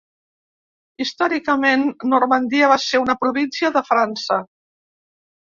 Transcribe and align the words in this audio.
Històricament, 1.03 1.83
Normandia 2.13 2.71
va 2.73 2.79
ser 2.85 3.03
una 3.05 3.17
província 3.27 3.73
de 3.77 3.85
França. 3.93 4.41